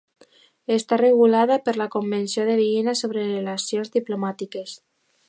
[0.75, 4.75] Està regulada per la Convenció de Viena sobre relacions diplomàtiques.